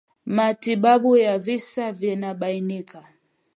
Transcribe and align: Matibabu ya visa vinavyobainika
Matibabu 0.25 1.17
ya 1.17 1.39
visa 1.39 1.91
vinavyobainika 1.91 2.99